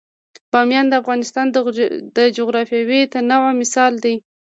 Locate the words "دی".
4.03-4.15